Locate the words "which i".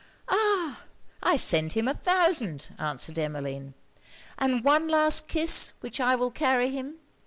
5.81-6.15